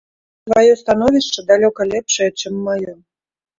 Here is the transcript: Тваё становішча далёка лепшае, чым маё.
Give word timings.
Тваё 0.47 0.73
становішча 0.83 1.45
далёка 1.51 1.81
лепшае, 1.93 2.29
чым 2.43 2.53
маё. 2.71 2.99